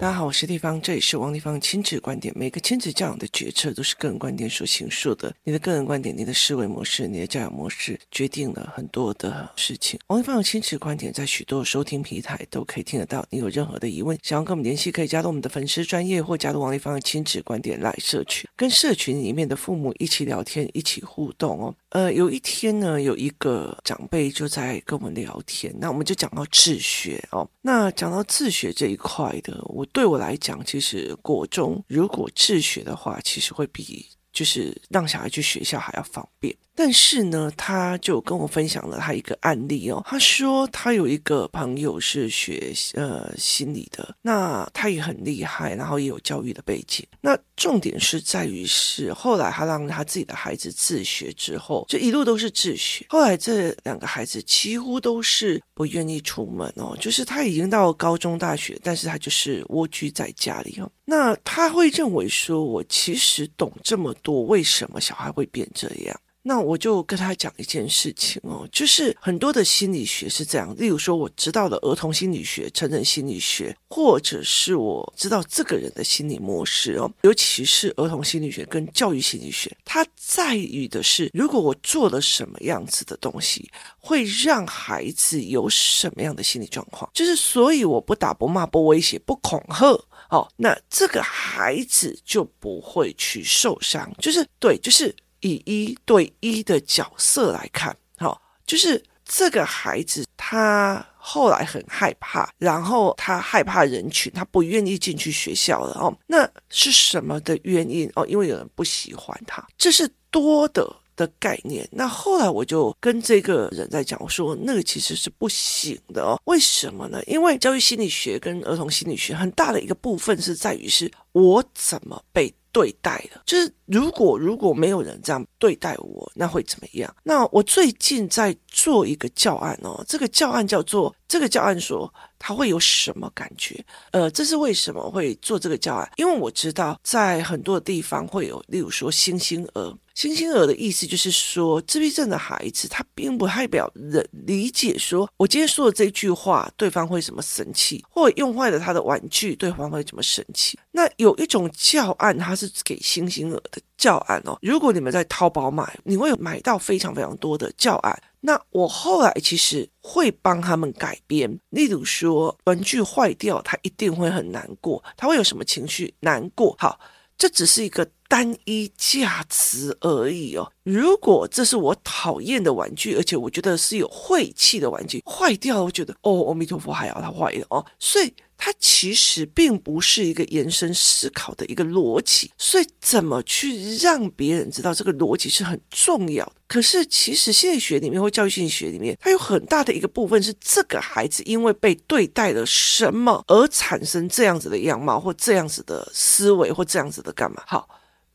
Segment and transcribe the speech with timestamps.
[0.00, 2.32] 大家好，我是地方，这里是王地方亲子观点。
[2.38, 5.34] 每个亲子教养的决策都是个人观点所形塑的。
[5.42, 9.98] 你的个人观点、你的思维模式、你的教养模式，决定了很多的事情。
[10.06, 13.26] 王地方的亲子观点在许多收听平台都可以听得到。
[13.28, 21.74] 你有任何的疑问，想要跟我们联系，可以加入我们的粉丝专业，或加入王地方的亲子观点来社群，跟社群里面的父母一起聊天，一起互动哦。
[21.88, 27.48] 呃，有一天呢，有一个长辈就在跟我们聊天，那我们就讲到自学哦。
[27.62, 29.87] 那讲到自学这一块的，我。
[29.92, 34.06] 对我来讲，其实国中如果自学的话，其实会比
[34.38, 36.54] 就是让小孩去学校还要方便。
[36.76, 40.00] 但是呢，他就跟我分享了他一个案例哦。
[40.06, 47.04] 他说他有一个朋友是学呃心理的，那他也很厉害，然后也有教育的背景。
[47.20, 53.04] 那重点是在于是后来他让他自己的孩子自学之后，就一路都是自学。
[53.08, 60.88] 后来这两个孩子几乎都是不愿意出门哦，就是他已经到高中大学，但是他就是蜗居在家里哦。
[61.10, 66.20] 那他会认为说，我其实懂这么多，为什么小孩会变这样？
[66.42, 83.68] 那我就跟他讲一件事情哦，就是很多的心理学是这样，例如说我知道了儿童心理学、成人心理学，或者是我知道这个人的心理模式哦，尤其是儿童心理学跟教育心理学，它在于的是，如果我做了什么样子的东西，
[83.98, 95.14] 会让孩子有什么样的心理状况，就是所以我不打、不骂、不威胁、不恐吓，哦，那这个孩子就不会去受伤，就是对，就是。
[95.40, 106.12] 以一对一的角色来看，好，就是这个孩子他后来很害怕，然后他害怕人群，他不愿意进去学校了哦。
[106.26, 108.26] 那是什么的原因哦？
[108.26, 110.84] 因为有人不喜欢他，这是多的
[111.18, 111.86] 的概念。
[111.92, 116.40] 那后来我就跟这个人在讲，我说那个其实是不行的哦。
[116.44, 117.22] 为什么呢？
[117.26, 122.50] 因为教育心理学跟儿童心理学很大的一个部分是在于是我怎么被。
[122.70, 127.12] 对待的，就是如果如果没有人这样对待我，那会怎么样？
[127.24, 133.82] 那我最近在做一个教案哦，这个教案叫做这个教案说他会有什么感觉？
[134.12, 136.08] 呃，这是为什么会做这个教案？
[136.16, 139.98] 因为我知道在很多地方会有，例如说星星儿。
[140.18, 150.76] 星星儿的意思就是说，自闭症的孩子他并不代表人理解说，我今天说的这句话，对方会怎么生气，或用坏了他的玩具，对方会怎么生气。
[150.90, 154.58] 那有一种教案，它是给星星儿的教案哦。
[154.60, 158.20] 如果你们在淘宝买，你会买到非常非常多的教案。
[158.40, 166.12] 那我后来其实会帮他们改编，例如说玩具坏掉，他一定会很难过，他会有什么情绪？
[166.18, 166.74] 难过。
[166.76, 166.98] 好，
[167.36, 168.04] 这只是一个。
[168.28, 170.70] 单一价值而已哦。
[170.84, 177.84] 如果这是我讨厌的玩具，而且我觉得是有晦气的玩具，坏掉了，我觉得哦，阿弥陀佛，还好它坏了哦。
[177.98, 182.50] 所以它其实并不是一个延伸思考的一个逻辑。
[182.56, 186.52] 所以怎么去让别人知道这个逻辑是很重要的？
[186.66, 197.62] 可是其实心理学里面或教育心理学里面，它有很大的一个部分是这个孩子因为被对待了什么而产生这样子的样貌，或这样子的思维，或这样子的干嘛？
[197.66, 197.88] 好。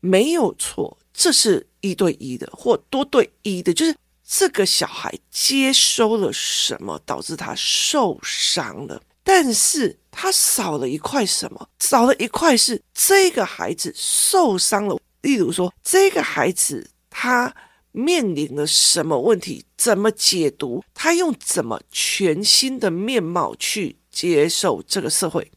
[0.04, 11.68] 没有错，这是一对一的或多对一的，就是这个小孩接收了什么导致他受伤了，但是他少了一块什么？
[11.78, 15.00] 少了一块是这个孩子受伤了。
[15.22, 17.54] 例如说，这个孩子他
[17.92, 19.64] 面临了什么问题？
[19.78, 20.84] 怎么解读？
[20.92, 25.50] 他用怎么全新的面貌去接受这个社会？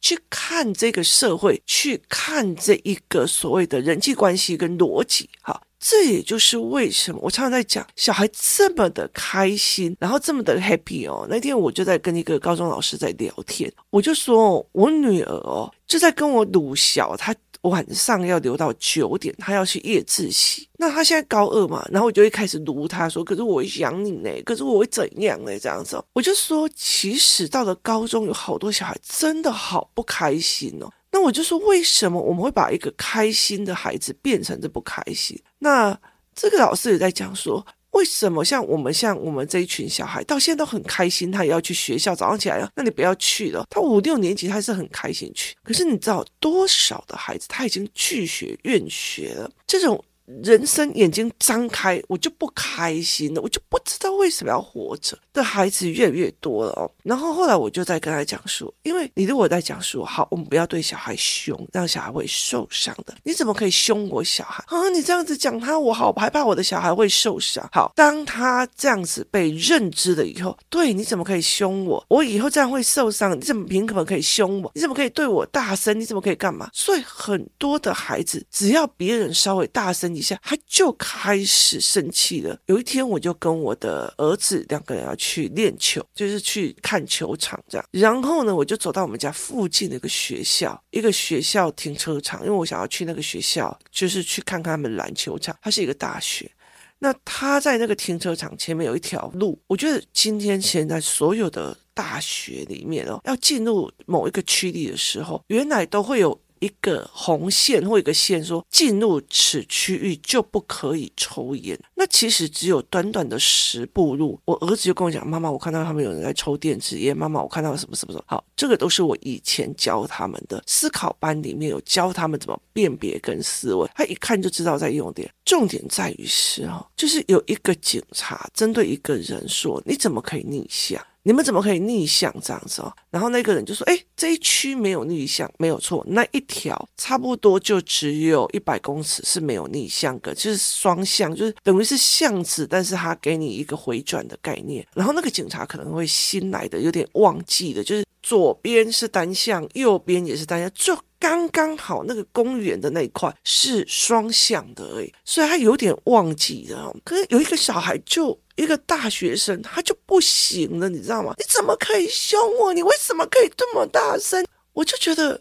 [0.00, 11.26] 去看这个社会，去看这一个所谓的人际关系跟逻辑，哈，这也就是为什么我常常在讲小孩这么的开心，然后这么的 happy 哦。
[11.28, 17.34] 那天我就在跟一个高中老师在聊天，我就说我女儿哦，就在跟我鲁小她。
[17.62, 20.68] 晚上要留到九点，他要去夜自习。
[20.78, 30.90] 那他现在高二嘛，然后我就会开始卢他说：“可是我会想你呢，可是我会怎样呢？”这样子，我就说，其实到了高中，有好多小孩真的好不开心哦。
[31.10, 35.40] 那我就说，为什么我们会把一个开心的孩子变成这不开心？
[35.58, 35.98] 那
[36.34, 37.66] 这个老师也在讲说。
[37.98, 43.66] 为什么像我们像我们这一群小孩到现在都很开心，他也要去学校，早上起来了，那你不要去了。
[43.68, 49.50] 他五六年级他是很开心去，可是你知道多少的孩子他已经拒学厌学了？
[49.66, 50.02] 这种
[50.42, 56.90] 人生眼睛张开，我就不开心了，我就不知道为什么要活着的孩子越来越多了哦。
[57.02, 63.14] 然后后来我就在跟他讲说，因为你如果在讲说，好，我们不要对小孩凶，让小孩会受伤的。
[63.22, 64.88] 你怎么可以凶我小孩啊？
[64.90, 67.66] 你这样子讲他，我好害怕我的小孩会受伤。
[67.72, 72.04] 好，当他这样子被认知了以后，对，你怎么可以凶我？
[72.08, 74.70] 我以后这样会受伤，你怎么凭什么可以凶我？
[74.74, 75.98] 你怎么可以对我大声？
[75.98, 76.68] 你怎么可以干嘛？
[76.74, 82.58] 所以很多的孩子，只要别人稍微大声一下，他就开始生气了。
[82.66, 87.86] 有一天，我就跟我的儿子两个人要去练球，就是去看球场这样。
[87.90, 95.56] 然后呢，我就走到我们家附近的一个学校，一个学校停车场，因为我想要去那个学校，就是去看看他们篮球场。
[95.62, 96.50] 它是一个大学。
[96.98, 106.38] 那他在那个停车场前面有一条路，我觉得今天现在所有的大学里面哦，要进入某一个区里的时候，原来都会有。
[106.60, 111.78] 一个红线或一个线说，进入此区域就不可以抽烟。
[111.94, 114.40] 那其实只有短短的十步路。
[114.44, 118.24] 我儿子就跟我讲：“妈妈，我看到他们有人在抽电子烟。”妈妈，我看到什么什么什么。
[118.26, 123.88] 好，这个都是我以前教他们的思考班里面有教他们怎么辨别跟思维。
[123.94, 125.30] 他一看就知道在用电。
[125.48, 132.92] 重点在于是哈，就是有一个警察针对一个人说：“你怎么可以逆向？”你们怎么可以逆向这样子哦？
[133.10, 136.04] 然后那个人就说：“哎，这一区没有逆向，没有错。
[136.08, 144.86] 那一条差不多就只有一百公尺是没有逆向的，就是双向，就是等于是巷子，但是他给你一个回转的概念。
[144.94, 156.94] 然后那个警察可能会新来的，有点忘记的，就是左边是单向，右边也是单向，就刚刚好那个公园的那一块是双向的而已，所以他有点忘记了。
[157.04, 161.32] 可是有一个小孩就。”一个大学生他就不行了，你知道吗？
[161.38, 162.74] 你怎么可以凶我？
[162.74, 164.44] 你为什么可以这么大声？
[164.72, 165.40] 我就觉得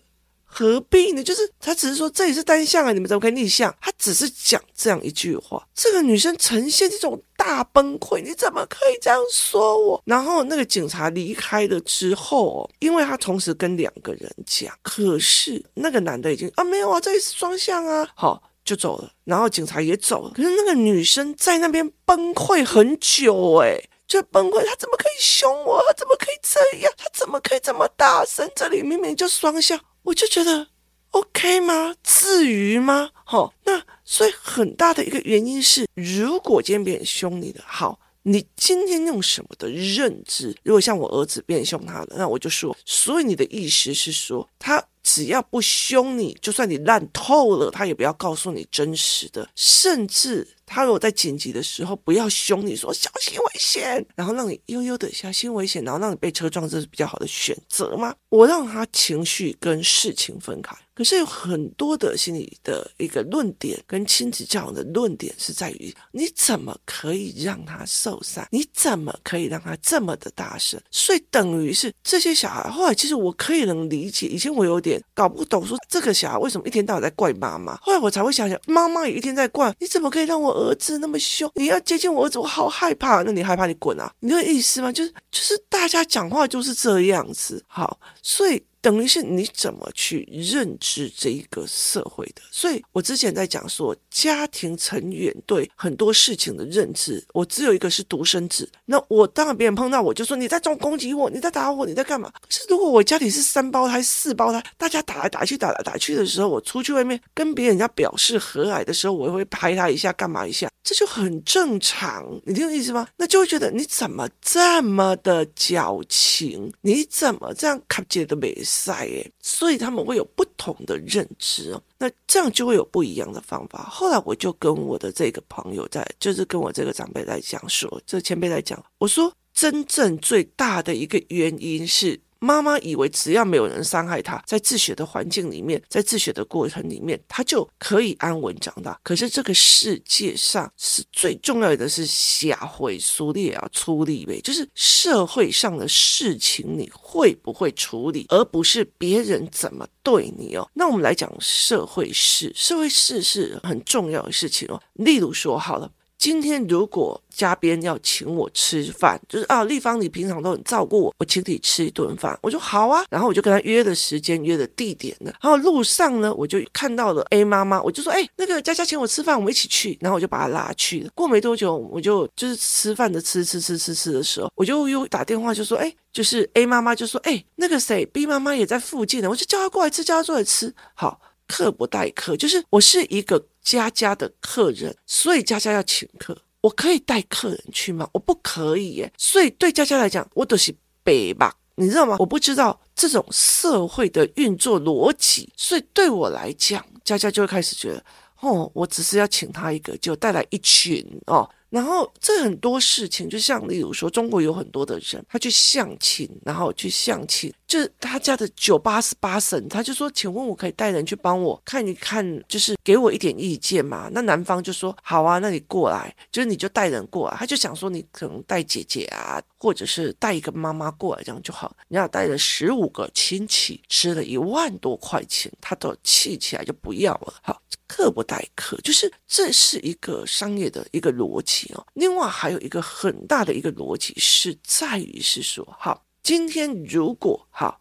[0.57, 1.23] 何必呢？
[1.23, 3.73] 就是他只是说这里是单向啊，你们怎么可以逆向？
[3.79, 10.01] 他只是讲这样一句话，这个女生呈现这种大崩溃，你怎么可以这样说我？
[10.05, 18.41] 然后那个警察离开了之后，哦因为他同时跟两个人讲，可是那个男的已经啊没有啊，这里是双向啊，好。
[18.67, 20.33] 就走了，然后警察也走了。
[20.35, 24.61] 可是那个女生在那边崩溃很久，哎，就崩溃。
[24.65, 25.81] 她怎么可以凶我？
[25.87, 26.91] 她怎么可以这样？
[26.97, 28.51] 她怎么可以这么大声？
[28.53, 30.67] 这里明明就双向，我就觉得
[31.11, 31.93] OK 吗？
[32.01, 33.09] 至于吗？
[33.25, 40.55] 好，那所以很大的一个原因是，如果今天别人凶你的，好，你今天用什么的认知？
[40.63, 44.83] 如果像我儿子变凶他的，那我就说，所以你的意思是说他。
[45.03, 49.47] 只要不凶你，就算你烂透了，他也不要告诉你真实的。
[49.55, 58.13] 甚至他如果在紧急的时候，不要凶你说小心危险，然后让你悠悠的小心危险，然后让你被车撞，这是比较好的选择吗？
[58.29, 60.75] 我让他情绪跟事情分开。
[60.93, 68.43] 可是有很多的心理的一个论点跟亲子教养的论点是在于，你怎么可以让他受伤？
[68.49, 70.81] 你怎么可以让他这么的大声？
[70.89, 77.77] 所以等于是这些小孩，后来其实我可以能理解，以前我有点搞不懂，说这个小孩为什么一天到晚在怪妈妈？
[77.77, 81.51] 后来我才会想想，妈妈也一天在怪，你怎么可以让我儿子那么凶？
[81.55, 83.21] 你要接近我儿子，我好害怕。
[83.23, 84.11] 那你害怕，你滚啊！
[84.19, 84.91] 你这个意思吗？
[84.91, 87.63] 就是就是大家讲话就是这样子。
[87.67, 88.63] 好，所以。
[88.81, 92.41] 等于是你怎么去认知这一个社会的？
[92.51, 98.69] 所以我之前在讲说，家庭成员对很多事情的认知，我只有一个是独生子。
[98.85, 102.31] 那我当然别人碰到我就说你在中攻击我，你在打我，你在干嘛？
[102.41, 110.69] 可是如果我家里是三胞胎、四胞胎，大家打来打去、打来打去的时候，我出去外面跟别人家表示和蔼的时候，我也会拍他一下，干嘛一下？
[110.83, 113.07] 这就很正常，你听我意思吗？
[113.17, 116.71] 那就会觉得你怎么这么的矫情？
[116.81, 121.81] 你怎么这样卡杰的美在诶，所以他们会有不同的认知哦。
[121.97, 123.83] 那这样就会有不一样的方法。
[123.83, 132.19] 后来我就跟我的这个朋友在，就是跟我这个长辈在讲说，这前辈在讲，我说真正最大的一个原因是。
[132.39, 138.99] 妈妈以为只要没有人伤害她，在自学的环境里面，在自学的过程里面，她就可以安稳长大。
[139.03, 150.69] 可是这个世界上是最重要的是社会梳理啊，处理呗，就是社会上的事情你会不会处理，而不是别人怎么对你哦。
[150.73, 154.81] 那我们来讲社会事，社会事是很重要的事情哦。
[154.93, 155.91] 例如说好了。
[156.17, 171.09] 今天如果嘉宾要请我吃饭，就是啊，丽芳你平常都很照顾我，我请你吃一顿饭，我说好啊，然后我就跟他约了时间，约了地点了，然后路上呢，我就看到了 A 妈妈，我就说，哎，那个佳佳请我吃饭，我们一起去，然后我就把她拉去了。
[171.13, 181.21] 过没多久，我就就是吃饭的吃吃吃吃吃的时候，我就又打电话就说，哎，就是 A 妈妈就说，哎，那个谁 B 妈妈也在附近呢，我就叫她过来吃，叫她过来吃，好。
[181.47, 188.09] 客不待客，就是我是一个家家的客人，所以家家要请客，我可以带客人去吗？
[188.13, 189.11] 我不可以耶。
[189.17, 192.17] 所以对家家来讲，我都是北吧，你知道吗？
[192.19, 198.03] 我不知道这种社会的运作逻辑，所以对我来讲，家家就会开始觉得，
[198.41, 201.49] 哦，我只是要请他一个，就带来一群哦。
[201.69, 214.09] 然后这很多事情，就像例如说，中国有很多的人，他去相亲，然后去相亲，就是他家的九八十八省，他就说，请问我可以带人去帮我看一看，就是给我一点意见嘛？
[214.13, 221.75] 那男方就说好啊，那你过来，就是你就带人过来，他就想说你可能带姐姐啊，或者是带一个妈妈过来这样就好。
[221.89, 227.33] 你要带了十五个亲戚，吃了一万多块钱，他都气起来就不要了。
[227.41, 227.61] 好。
[227.89, 231.87] 客不待客，就是这是一个商业的一个逻辑哦。
[231.93, 237.79] 另外还有一个很大的一个逻辑是在于是说，好，今天如果好。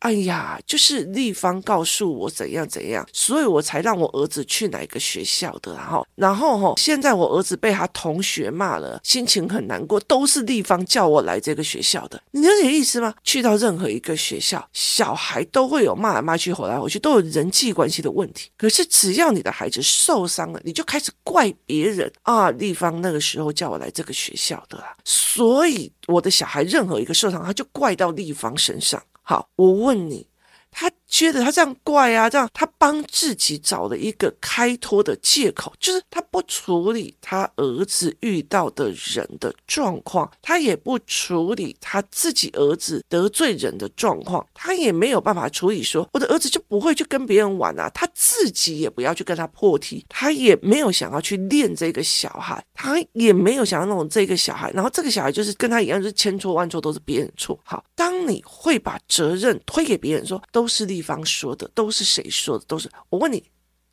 [0.00, 5.74] 哎呀，就是丽芳告诉我怎样怎样，所以我才让我儿子去哪个学校的。
[5.74, 12.22] 然后，然后哈，现在我儿子被他同学骂了，心情很难过，都是丽芳叫我来这个学校的。
[12.30, 13.12] 你有点意思吗？
[13.24, 18.50] 去到任何一个学校，小孩都会有骂来骂去、吼来吼去，都有人际关系的问题。
[18.56, 22.50] 可是只要你的孩子受伤了，你就开始怪别人啊！
[22.52, 29.02] 丽芳那个时候叫我来这个学校的啊，所以我的小孩任何一个受伤，他就怪到丽芳身上。
[29.30, 30.26] 好，我问你，
[30.70, 57.58] 他觉得他这样怪啊，这样他帮自己找了一个开脱的借口，就是他不处理他儿子遇到的人的状况，他也不处理他自己儿子得罪人的状况，他也没有办法处理说我的儿子就不会去跟别人玩啊，他自己也不要去跟他破题，他也没有想要去练这个小孩，他也没有想要弄这个小孩，然后这个小孩就是跟他一样，就是千错万错都是别人错。
[57.64, 62.64] 好，当你会把责任推给别人说，说都是丽芳说的，都是谁说的？
[62.66, 63.42] 都是我问你，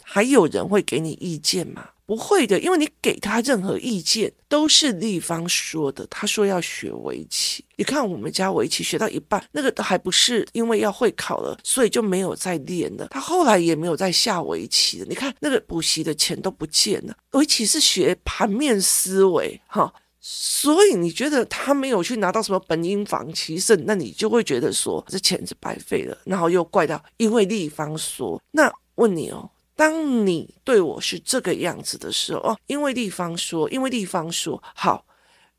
[0.03, 1.89] 还有人会给你意见吗？
[2.07, 6.05] 不会的，因为你给他任何意见都是立方说的。
[6.07, 13.07] 他说要学围棋，你看我们家围棋学到一半，那个还不是因为要会考了，所以就没有再练了。
[13.09, 15.05] 他后来也没有再下围棋了。
[15.09, 17.15] 你看那个补习的钱都不见了。
[17.31, 19.93] 围棋是学盘面思维，哈。
[20.27, 28.41] 所以你觉得他没有去拿到什么本因房其胜，那你就会觉得说这钱是白费了，然后又怪到因为丽芳说。
[28.50, 35.05] 那问你哦，当你对我是这个样子的时候哦，因为丽芳说，因为丽芳说好，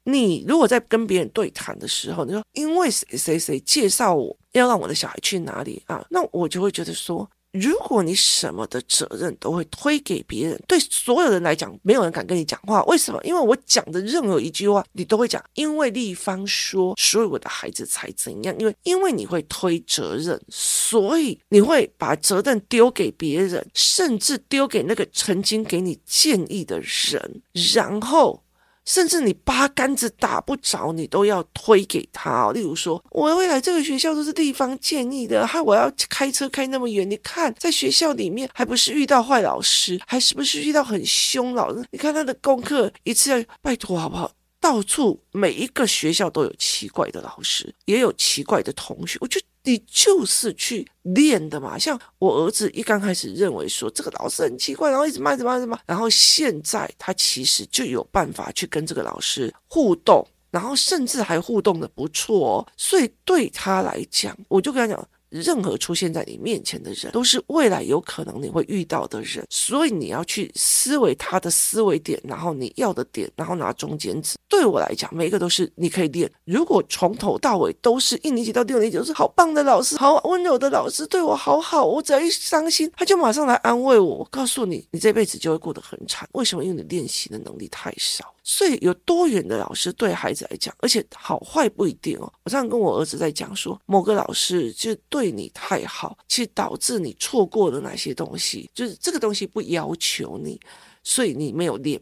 [0.02, 7.30] 你如果在跟别人对谈的时候，你说因为谁谁谁介绍我要让我的小孩去哪里啊，那我就会觉得说。
[7.58, 12.82] 如果你什么的责任都会推给别人，对所有人来讲，没有人敢跟你讲话。
[12.84, 13.20] 为什么？
[13.24, 15.42] 因为我讲的任何一句话，你都会讲。
[15.54, 18.54] 因为丽芳说，所以我的孩子才怎样。
[18.58, 27.42] 因为因为你会推责任，所以你会把责任丢给别人，甚至丢给那个曾经给你建议的人，
[27.74, 28.42] 然后。
[28.86, 32.52] 甚至你八竿子打不着，你都要推给他哦。
[32.52, 37.08] 例如说，我未来这个学校都是地方建议的，害我要开车开那么远。
[37.10, 41.84] 你看，在学校里面还不是遇到坏老师，还是不是遇到很凶老师？
[41.90, 44.30] 你看他的功课一次要拜托好不好？
[44.58, 49.18] 到处每一个学校都有奇怪的老师，也有奇怪的同学。
[49.20, 49.40] 我就。
[49.66, 65.08] 你就是去练的嘛，像我儿子一刚开始认为说这个老师很奇怪，然后一直骂，什么骂，一直骂，然后现在他其实就有办法去跟这个老师互动，然后甚至还互动的不错哦，所以对他来讲，我就跟他讲。
[65.40, 74.36] 任何出现在你面前的人，都是未来有可能你会遇到的人，所以你要去思维他的思维点，然后你要的点，然后拿中间值。
[74.48, 76.30] 对我来讲，每一个都是你可以练。
[76.44, 84.16] 如果从头到尾都是一年级到六年级都是好棒的老师，好温柔的老师，对我好好，我只要一伤心，他就马上来安慰我。
[84.16, 86.28] 我告诉你，你这辈子就会过得很惨。
[86.32, 86.64] 为什么？
[86.64, 88.32] 因为你练习的能力太少。
[88.48, 92.32] 所以有多远的老师对孩子来讲，而且好坏不一定哦。
[92.44, 100.60] 我常常跟我儿子在讲说，某个老师就对你太好，其实导致你错过了哪些东西，就是这个东西不要求你，
[101.02, 102.00] 所以你没有练。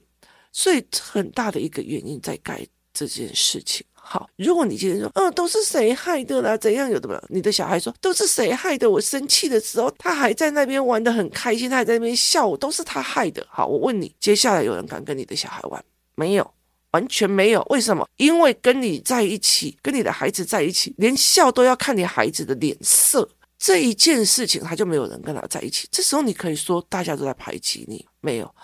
[0.52, 3.84] 所以很大的一个原因在改这件事情。
[3.94, 6.54] 好，如果你今天说，嗯，都是谁害的啦？
[6.58, 7.24] 怎样有的没有？
[7.30, 8.90] 你的小孩说都是谁害的？
[8.90, 13.46] 我生气的时候，他还在那边玩得很开心，他还在那边笑我，都是他害的。
[13.48, 15.82] 好，我问你，接下来有人敢跟你的小孩玩？
[16.14, 16.54] 没有，
[16.92, 17.62] 完全没有。
[17.70, 18.08] 为什么？
[18.16, 23.28] 因为跟你在一起，跟你的孩子在一起，连笑都要看你孩子的脸色。
[23.58, 25.88] 这一件事情，他就没有人跟他在一起。
[25.90, 28.54] 这时候，你可以说大家都在排挤你，没有。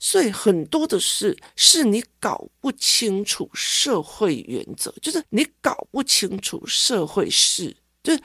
[0.00, 8.22] 所以很多的事是你搞不清楚社会原则，就是你搞不清楚社会事，就是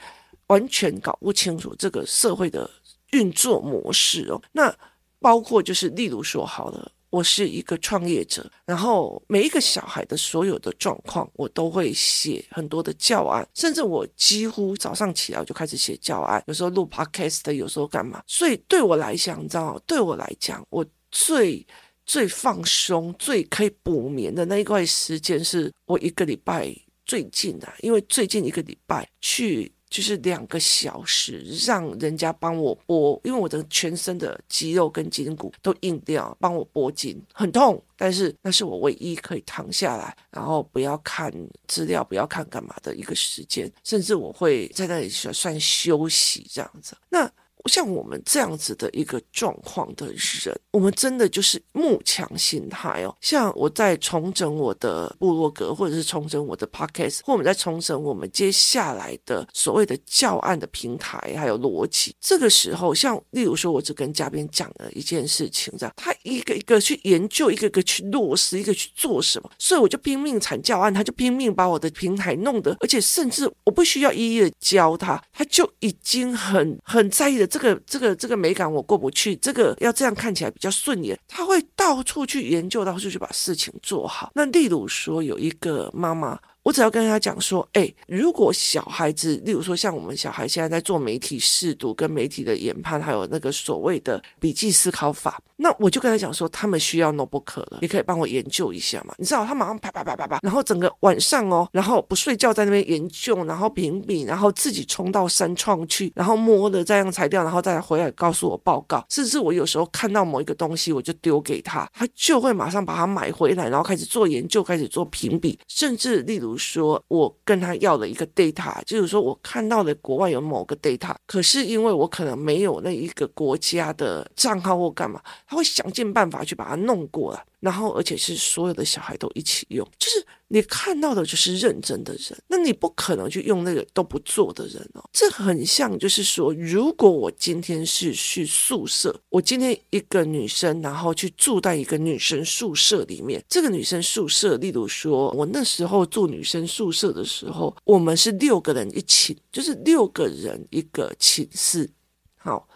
[0.48, 2.68] 完全搞不清楚这个社会的
[3.12, 4.40] 运作模式哦。
[4.52, 4.74] 那
[5.20, 6.90] 包括就是例如说好了。
[7.14, 18.20] 我是一个创业者，然后每一个小孩的所有的状况，我都会写很多的教案，甚至我几乎早上起来我就开始写教案，有时候录 podcast，有时候干嘛。
[18.26, 21.64] 所以对我来讲，你知道，对我来讲，我最
[22.04, 26.74] 最放松、最可以补眠的那一块时间，是我一个礼拜
[27.06, 29.70] 最近的，因为最近一个礼拜去。
[29.94, 41.32] 就是两个小时，让人家帮我拨，因为我的全身的肌肉跟筋骨都硬掉，帮我拨筋，很痛，但是那是我唯一可以躺下来，然后不要看
[41.68, 46.96] 资料，不要看干嘛的一个时间，甚至我会在那里算算休息这样子。
[47.08, 47.30] 那。
[47.68, 53.16] 像我们这样子的一个状况的人，我们真的就是慕强心态哦。
[53.20, 62.14] 像我在重整我的部落格，或者是重整我的 podcast，或我们在重整我们接下来的所谓的教案的平台，还有逻辑。
[62.20, 77.48] 这个时候，像例如说，我只跟嘉宾讲了一件事情，这样他一个一个去研究，一个一个去落实，一个去做什么，所以我就拼命产教案，他就拼命把我的平台弄得，而且甚至我不需要一一的教他，他就已经很很在意的。
[77.54, 84.32] 这个这个这个美感我过不去，这个要这样看起来比较顺眼，他会到处去研究，到处去把事情做好。
[84.34, 86.36] 那例如说有一个妈妈。
[86.64, 99.14] 我只要跟他讲说，哎，如果小孩子，例如说像我们小孩现在在做媒体试读、跟媒体的研判，还有那个所谓的笔记思考法，那我就跟他讲说，他们需要 notebook 了，你可以帮我研究一下嘛？
[99.18, 109.04] 你知道他马上啪啪啪啪啪，然后整个晚上哦，然后不睡觉在那边研究，然后评比，然后自己冲到三创去，然后摸了这样材料，然后再回来告诉我报告。
[109.10, 116.53] 甚至我有时候看到某一个东西，我就丢给他，他就会马上把它买回来，然后开始做研究，开始做评比，甚至例如。
[116.56, 127.44] 说我跟他要了一个 data，就是说我看到了国外有某个 data，可是因为我可能没有那一个国家的账号或干嘛，他会想尽办法去把它弄过来。
[127.64, 135.02] 然后，而且是所有的小孩都一起用，就是你看到的就是认真的人，那你不可能去用那个都不做的人哦。
[135.14, 151.88] 这很像，就是说，如果我今天是去宿舍，我今天一个女生，然后去住在一个女生宿舍里面，这个女生宿舍，例如说，我那时候住女生宿舍的时候，我们是六个人一寝，就是六个人一个寝室。
[152.36, 152.68] 好，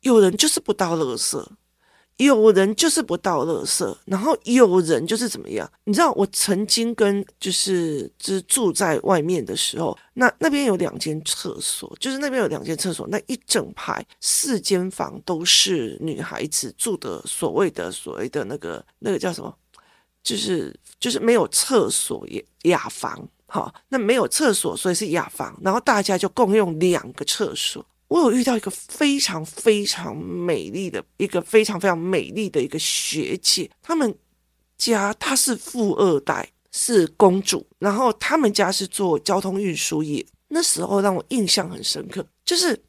[0.00, 1.46] 有人就是不倒垃圾。
[2.16, 5.70] 有人就是不倒垃圾，然后有人就是怎么样？
[5.84, 19.54] 你知道，我曾经跟就是就是住在外面的时候，那那边有两间厕所，就是那边有两间厕所，那一整排四间房都是女孩子住的，所谓的所谓的那个那个叫什么？
[20.22, 27.84] 就是就是没有厕所也雅房，好，那没有厕所，所以是雅房，然后大家就共用两个厕所。
[28.08, 34.16] 我有遇到一个非常非常美丽的一个非常非常美丽的一个学姐，他们
[34.78, 40.24] 家她是富二代，是公主，然后他们家是做交通运输业。
[40.48, 42.80] 那时候让我印象很深刻，就是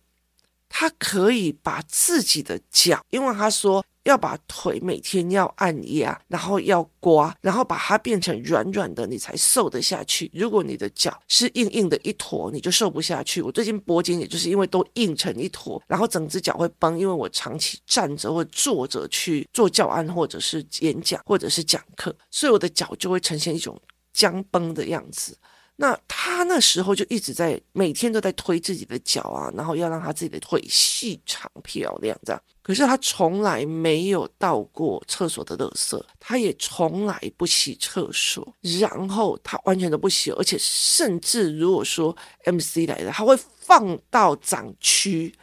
[0.70, 3.84] 她可以把自己的脚，因为她说。
[4.08, 10.32] 要把腿每天要按压，然后要刮，然后把它变成软软的，你才瘦得下去。
[10.34, 13.42] 如果你的脚是硬硬的一坨，你就瘦不下去。
[13.42, 23.78] 我最近脖颈也就是因为都硬成一坨，然后整只脚会绷，因为我长期站着或坐着去做教案，或者是演讲，或者是讲课，所以我的脚就会呈现一种
[24.14, 25.38] 僵绷的样子。
[25.80, 32.42] 那他那时候就一直在每天都在推自己的脚啊，然后要让他自己的腿细长漂亮这样。
[32.68, 38.46] 可是他从来没有倒过厕所的垃圾，他也从来不洗厕所，
[38.82, 45.34] 然后他完全都不洗，而且甚至如果说 MC 来的，他会放到展区。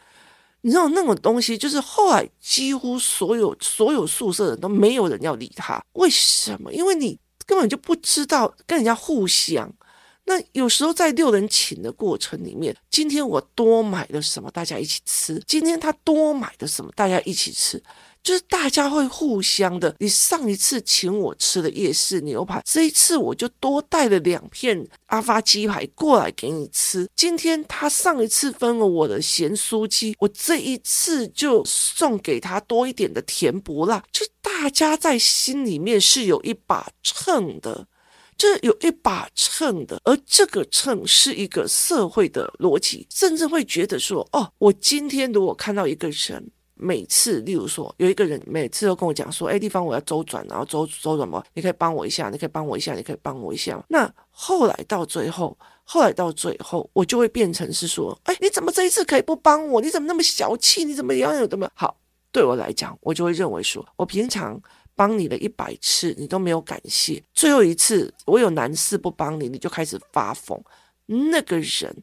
[0.61, 6.71] 你知道那种东西，就是后来几乎所有所有宿舍人都没有人要理他，为什么？
[6.71, 9.73] 因为你根本就不知道跟人家互相。
[10.27, 17.81] 那有时候在六人请的过程里面，今天我多买了什么，大家一起吃；今天他多买的什么，大家一起吃，
[18.23, 19.95] 就是大家会互相的。
[19.99, 27.07] 你上一次请我吃的夜市牛排，这一次我就多带了两片阿发鸡排过来给你吃。
[27.15, 34.03] 今天他上一次分了我的咸酥鸡，我这一次就送给他多一点的甜不辣。
[34.11, 37.87] 就大家在心里面是有一把秤的。
[38.37, 51.41] 这有一把秤的，而这个秤是一个社会的逻辑，甚至会觉得说：哦，我今天如果看到一个人，每次，例如说有一个人每次都跟我讲说，哎，地方我要周转，然后周周转吗？
[51.53, 53.81] 你可以帮我一下，你可以帮我一下，你可以帮我一下。
[53.87, 59.79] 那后来到最后，后来到最后，我就会变成是说，哎，你怎么这一次可以不帮我？
[59.79, 60.83] 你怎么那么小气？
[60.83, 61.97] 你怎么样有这么好？
[62.33, 64.61] 对我来讲，我就会认为说，我平常
[64.95, 70.59] 帮你了一百次，你都没有感谢，最后一次我有难事不帮你，你就开始发疯。
[71.05, 71.95] 那个人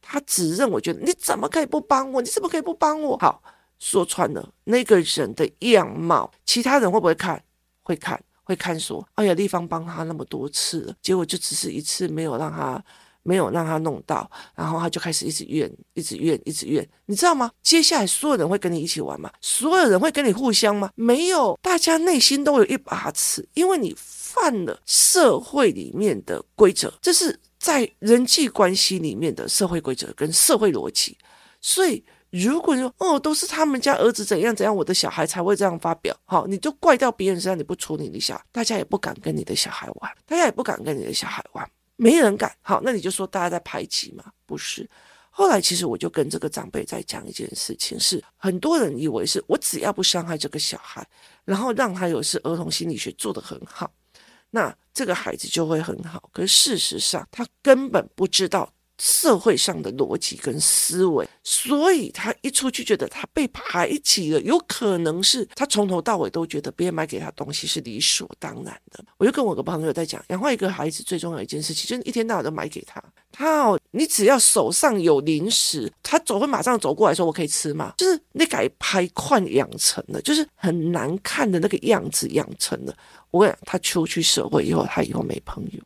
[0.00, 2.22] 他只认为觉得你怎么可以不帮我？
[2.22, 3.16] 你怎么可以不帮我？
[3.16, 3.42] 好，
[3.78, 7.42] 说穿了，那个人的样貌，其他人会不会看？
[7.82, 12.84] 会看，会看说，哎呀，丽芳帮他那么多次，结果就只是一次没有让他。
[13.24, 17.50] 没有让他弄到，然后他就开始一直怨，一直怨，一直怨，你知道吗？
[17.62, 19.28] 接下来所有人会跟你一起玩吗？
[19.40, 20.90] 所有人会跟你互相吗？
[20.94, 31.16] 没有，大家内心都有一把尺，因为你犯了社会里面的规则，这是在人际关系里面的社会规则跟社会逻辑。
[31.60, 41.66] 所以，如果说哦，都是他们家儿子怎样怎样，我的小孩才会这样发表，好，你就怪到别人身上，你不处理一下，大家也不敢跟你的小孩玩，大家也不敢跟你的小孩玩。
[41.96, 44.24] 没人敢，好，那你就说大家在排挤嘛？
[44.46, 44.88] 不是。
[45.30, 51.06] 后来其实我就跟这个长辈在讲一件事情，是很多人以为是我只要不伤害这个小孩，
[51.44, 53.92] 然后让他有是儿童心理学做得很好，
[54.50, 56.30] 那这个孩子就会很好。
[56.32, 58.72] 可是事实上，他根本不知道。
[58.98, 69.04] 社会上的逻辑跟思维，所以他一出去觉得他被排挤了，有可能是他从头到尾都觉得别人买给他东西是理所当然的。
[69.18, 73.02] 我就跟我个朋友在讲，养坏一个孩子最重要一件事情，就是一天到晚都买给他。
[73.32, 82.96] 他哦，你只要手上有零食，他总会马上走过来说：“我可以吃吗？”就是那改拍快养成了，就是很难看的那个样子养成了。
[83.32, 85.80] 我跟你讲，他出去社会以后，他以后没朋友。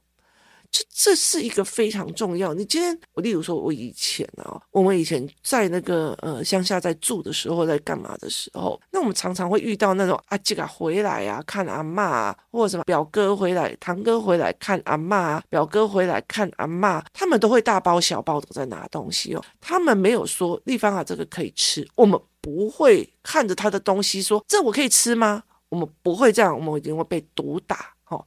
[0.70, 2.52] 这这是一个非常重要。
[2.52, 19.42] 你今天，我例如说，我以前啊，我们以前在那个呃乡下在住的时候，在干嘛的时候，那我们常常会遇到那种阿吉啊回来啊看阿嬷啊，或者什么表哥回来、堂哥回来看阿嬷啊，表哥回来看阿嬷，他们都会大包小包的在拿东西哦。
[19.60, 25.42] 他们没有说立方啊，这个可以吃，我们不会看着他的东西说这我可以吃吗？
[25.70, 28.24] 我们不会这样，我们一定会被毒打哦。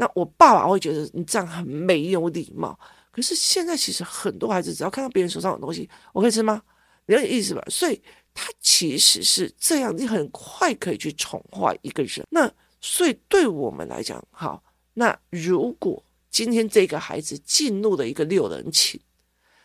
[0.00, 2.78] 那我爸爸会觉得你这样很没有礼貌。
[3.10, 6.62] 可是现在其实很多孩子只要看到别人手上有东西，我可以吃吗？
[7.06, 7.60] 你有意思吧？
[7.68, 8.00] 所以
[8.32, 12.24] 他其实是这样，你很快可以去宠坏一个人。
[12.30, 12.48] 那
[12.80, 14.62] 所以对我们来讲，好，
[14.94, 19.00] 那如果今天这个孩子进入了一个六人寝，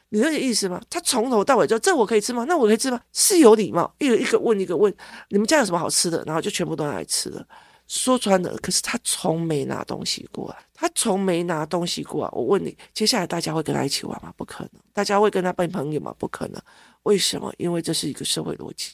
[0.10, 0.82] 你有意思吗？
[0.90, 2.46] 他从头到尾就这我可以吃吗？
[2.48, 3.00] 那我可以吃吗？
[3.12, 4.92] 是有礼貌，一个一个问一个问，
[5.30, 6.24] 你们家有什么好吃的？
[6.26, 7.46] 然后就全部都拿来吃了。
[7.88, 12.30] 说穿了，可是他从没拿东西过来，他从没拿东西过来。
[12.32, 14.34] 我问你，接下来大家会跟他一起玩吗？
[14.38, 14.82] 不可能。
[14.94, 16.16] 大家会跟他变朋友吗？
[16.18, 16.62] 不可能。
[17.04, 17.54] 为什么？
[17.58, 18.94] 因为这是一个社会逻辑，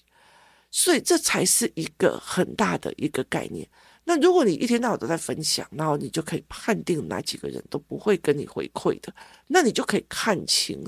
[0.72, 3.68] 所以这才是一个很大的一个概念。
[4.04, 9.14] 那如果你一天到晚都在分享，然后你就可以判定哪几个人都不会跟你回馈的，
[9.48, 10.84] 那你就可以看清。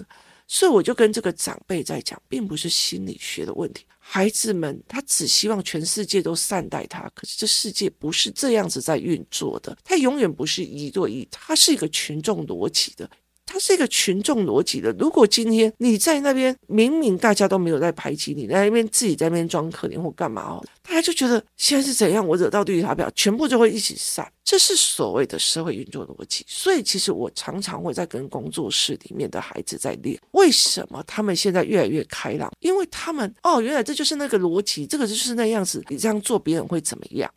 [0.54, 3.86] 所以我就跟这个长辈在讲，并不是心理学的问题。
[3.98, 9.78] 孩子们他只希望全世界都善待他，可是这世界不是这样子在运作的。
[9.82, 13.10] 他永远不是一对一，他是一个群众逻辑的。
[13.62, 14.92] 是一个群众逻辑的。
[14.94, 22.28] 如果今天你在那边，明明大家都没有在排挤你，在那边自己在那边装可怜或干嘛哦，大家就觉得现在是怎样？
[22.28, 24.28] 我惹到绿茶婊，全部就会一起散。
[24.44, 26.44] 这是所谓的社会运作逻辑。
[26.48, 30.20] 所以，其实我常常会在跟工作室里面的孩子在练。
[30.32, 32.52] 为什么他们现在越来越开朗？
[32.60, 35.82] 因为他们哦，原来这就是那个逻辑，这个就是那样子。
[35.88, 37.32] 你这样做，别人会怎么样？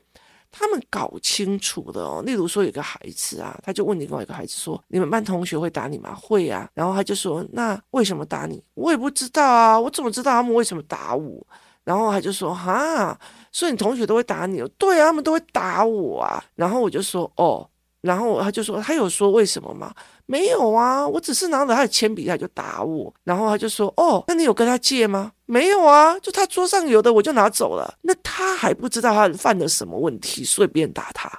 [0.56, 11.44] 他们搞清楚的哦，例如说有个孩子啊，他就问另外一个孩子说：“你们班同学会打你吗？”会啊，然后他就说：“那为什么打你？”我也不知道啊，我怎么知道他们为什么打我？
[11.82, 13.18] 然后他就说：“哈，
[13.50, 16.42] 所以你同学都会打你？”对啊，他们都会打我啊。
[16.54, 17.68] 然后我就说：“哦。”
[18.04, 19.90] 然后他就说：“他有说为什么吗？”
[20.26, 23.12] 没有啊，我只是拿着他的铅笔，他就打我。
[23.24, 27.98] 然后他就说：“哦，那你有跟他借吗？”没有啊，就他桌上有的我就拿走了。
[28.02, 31.30] 那他还不知道他犯了什么问题，所以别人打他，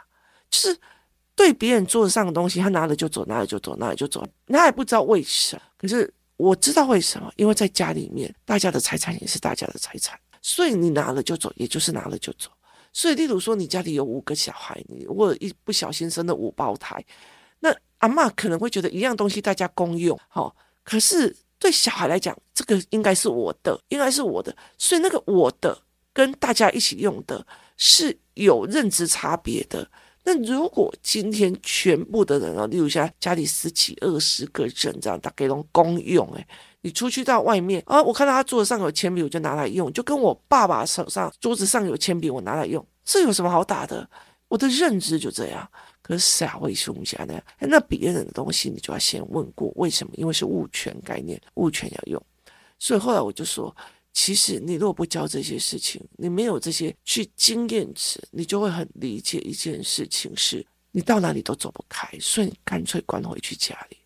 [0.49, 0.75] 就是
[1.35, 4.25] 对别人桌子上的东西，他拿了就走，拿了就走，拿了就走。
[4.47, 12.49] 他也不知道为什么，可是我知道为什么，因为在家里面，大家的财产也是大家的财产，所以你拿了就走，也就是拿了就走。
[12.97, 17.03] 所以，例如说你家里有五个小孩，你如果一不小心生了五胞胎。
[17.59, 25.77] 那阿嬷可能会觉得一样东西大家公用，好，可是对小孩来讲，这个应该是我的，应该是我的，所以那个我的
[26.13, 29.91] 跟大家一起用的是有认知差别的。
[30.25, 36.45] 那如果今天全部的人啊，例如像家里十几二十个人这样，大概都公用，诶，
[36.81, 44.09] 你出去到外面啊，我看到他桌子上有铅笔，我就拿来用，就跟我爸爸手上桌子上有铅笔，我拿来用，这有什么好打的？
[44.47, 45.69] 我的认知就这样。
[46.01, 47.39] 可是谁会凶一下呢？
[47.59, 50.13] 那别人的东西你就要先问过为什么？
[50.15, 52.21] 因为是物权概念，物权要用。
[52.77, 53.75] 所以后来我就说，
[54.15, 63.97] 其实你如果不教这些事情，你没有这些去经验值，你就会很理解一件事情是，你到哪里都走不开，所以你干脆关回去家里，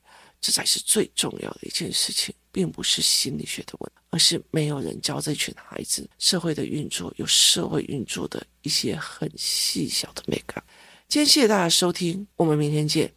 [0.41, 10.61] 这才是最重要的一件事情，并不是心理学的问题，而是没有人教这群孩子社会的运作，有社会运作的一些很细小的美感。
[11.07, 13.13] 今天谢谢大家收听，我们明天见。